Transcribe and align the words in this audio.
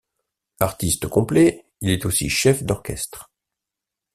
Artiste 0.59 1.05
complet, 1.07 1.63
il 1.81 1.91
est 1.91 2.07
aussi 2.07 2.27
chef 2.27 2.63
d'orchestre. 2.63 3.29